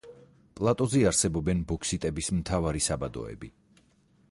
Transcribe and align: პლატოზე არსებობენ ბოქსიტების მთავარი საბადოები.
პლატოზე 0.59 1.01
არსებობენ 1.09 1.61
ბოქსიტების 1.73 2.33
მთავარი 2.39 2.83
საბადოები. 2.89 3.55